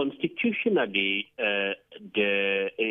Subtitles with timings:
[0.00, 1.74] constitutionally, uh,
[2.14, 2.84] the uh,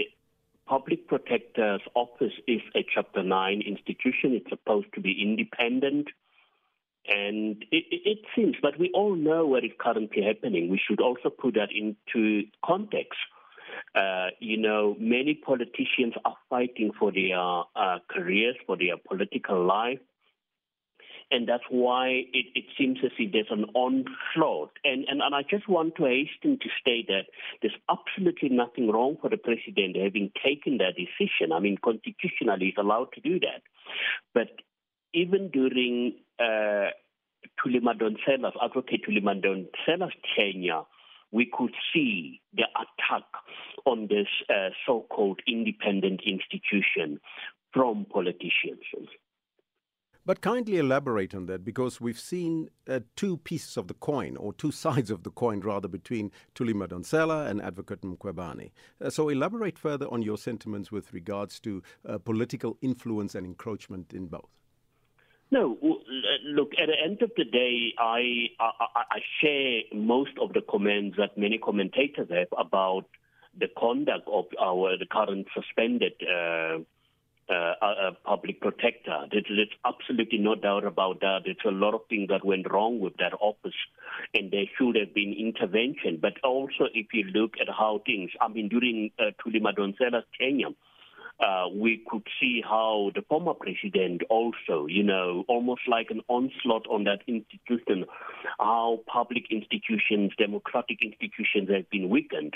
[0.68, 4.34] Public Protector's Office is a Chapter 9 institution.
[4.34, 6.08] It's supposed to be independent.
[7.08, 10.70] And it, it, seems, but we all know what is currently happening.
[10.70, 13.18] We should also put that into context.
[13.96, 20.00] Uh, you know, many politicians are fighting for their uh, careers, for their political life.
[21.32, 24.72] And that's why it, it, seems as if there's an onslaught.
[24.84, 27.26] And, and, and I just want to hasten to state that
[27.62, 31.52] there's absolutely nothing wrong for the president having taken that decision.
[31.54, 33.62] I mean, constitutionally, he's allowed to do that.
[34.34, 34.50] But
[35.14, 36.90] even during uh,
[37.60, 40.82] Thuli Madonsela's, Advocate Thuli Madonsela's tenure,
[41.32, 43.26] we could see the attack
[43.86, 47.20] on this uh, so called independent institution
[47.74, 48.84] from politicians.
[50.26, 54.54] But kindly elaborate on that because we've seen uh, two pieces of the coin, or
[54.54, 58.72] two sides of the coin rather, between Thuli Madonsela and Advocate Mkhwebane.
[59.02, 64.14] Uh, so elaborate further on your sentiments with regards to uh, political influence and encroachment
[64.14, 64.50] in both.
[65.52, 65.80] No,
[66.46, 66.74] look.
[66.80, 71.38] At the end of the day, I, I, I share most of the comments that
[71.38, 73.06] many commentators have about
[73.60, 76.14] the conduct of our the current suspended
[77.50, 79.26] uh, uh, public protector.
[79.32, 81.40] There's, absolutely no doubt about that.
[81.46, 83.74] There's a lot of things that went wrong with that office,
[84.34, 86.20] and there should have been intervention.
[86.22, 90.70] But also, if you look at how things, I mean, during uh, Thuli Madonsela's tenure,
[91.40, 96.86] uh, we could see how the former president also, you know, almost like an onslaught
[96.88, 98.06] on that institution,
[98.60, 102.54] how public institutions, democratic institutions have been weakened.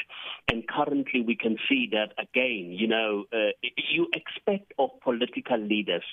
[0.51, 3.51] And currently we can see that again, you know, uh,
[3.91, 6.03] you expect of political leaders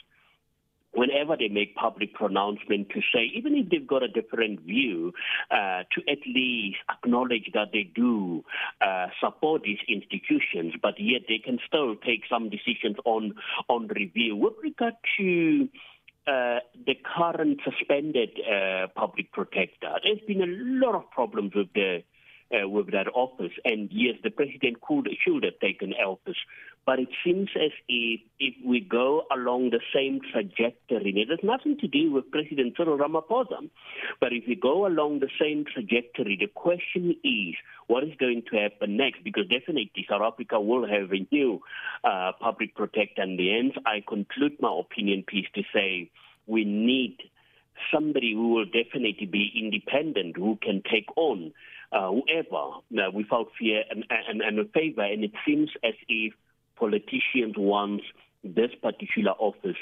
[0.92, 5.12] whenever they make public pronouncement to say, even if they've got a different view,
[5.50, 8.42] uh, to at least acknowledge that they do
[8.80, 13.34] uh, support these institutions, but yet they can still take some decisions on
[13.68, 14.36] on review.
[14.36, 15.68] With regard to
[16.26, 22.02] uh, the current suspended uh, public protector, there's been a lot of problems with the
[22.52, 23.52] uh, with that office.
[23.64, 26.36] And yes, the president could should have taken office,
[26.86, 31.78] but it seems as if if we go along the same trajectory, it has nothing
[31.78, 33.68] to do with President Cyril Ramaphosa.
[34.20, 37.54] But if we go along the same trajectory, the question is
[37.86, 39.24] what is going to happen next?
[39.24, 41.60] Because definitely South Africa will have a new
[42.04, 43.22] uh, public protector.
[43.22, 46.10] And the end, I conclude my opinion piece to say
[46.46, 47.18] we need
[47.92, 51.52] somebody who will definitely be independent, who can take on
[51.92, 55.02] whoever uh, without fear and, and, and favor.
[55.02, 56.32] And it seems as if
[56.76, 58.02] politicians want
[58.42, 59.76] this particular office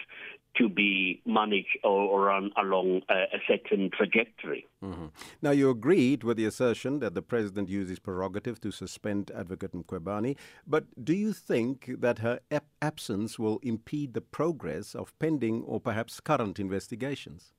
[0.56, 4.66] to be managed or, run along a, certain trajectory.
[4.82, 5.06] Mm-hmm.
[5.40, 9.72] Now, you agreed with the assertion that the president used his prerogative to suspend Advocate
[9.72, 10.36] Mkhwebane,
[10.66, 12.40] but do you think that her
[12.82, 17.52] absence will impede the progress of pending or perhaps current investigations?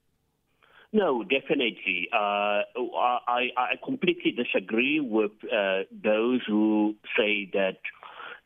[0.92, 2.10] No, definitely.
[2.12, 2.64] Uh,
[2.98, 7.78] I, I completely disagree with uh, those who say that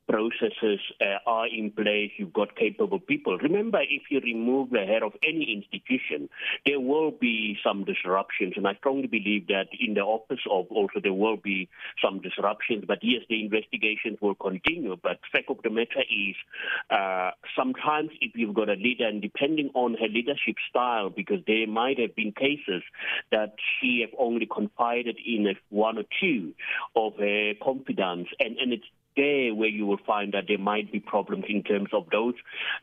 [0.07, 3.37] processes uh, are in place, you've got capable people.
[3.37, 6.29] Remember, if you remove the head of any institution,
[6.65, 10.99] there will be some disruptions, and I strongly believe that in the office of also
[11.01, 11.69] there will be
[12.03, 12.83] some disruptions.
[12.87, 14.95] But yes, the investigations will continue.
[15.01, 16.35] But fact of the matter is,
[16.89, 21.67] uh, sometimes if you've got a leader, and depending on her leadership style, because there
[21.67, 22.83] might have been cases
[23.31, 26.53] that she have only confided in one or two
[26.95, 28.85] of her confidants, and, and it's
[29.15, 32.35] there where you will find that there might be problems in terms of those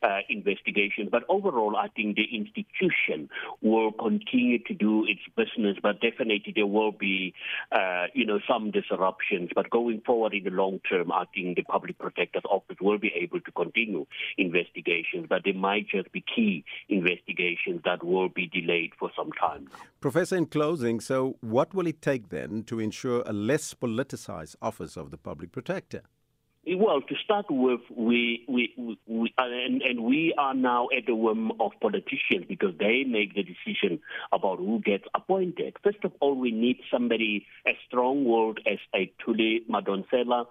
[0.03, 1.09] uh, investigations.
[1.11, 3.29] But overall, I think the institution
[3.61, 7.35] will continue to do its business, but definitely there will be,
[7.73, 9.51] uh, you know, some disruptions.
[9.55, 13.13] But going forward in the long term, I think the Public Protector's Office will be
[13.15, 14.07] able to continue
[14.39, 19.69] investigations, but there might just be key investigations that will be delayed for some time.
[20.01, 24.97] Professor, in closing, so what will it take then to ensure a less politicized office
[24.97, 26.03] of the Public Protector?
[26.73, 31.51] Well, to start with, we, we, we and, and we are now at the whim
[31.59, 33.99] of politicians because they make the decision
[34.31, 35.75] about who gets appointed.
[35.83, 40.47] First of all, we need somebody as strong-willed as a Thuli Madonsela.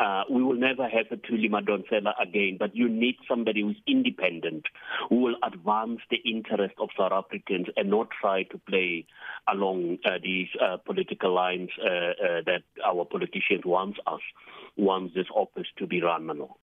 [0.00, 4.64] Uh, we will never have a Thuli Madonsela again, but you need somebody who's independent,
[5.08, 9.06] who will advance the interest of South Africans and not try to play
[9.52, 14.20] along uh, these uh, political lines uh, uh, that our politicians want us,
[14.76, 16.54] want this office to be run along.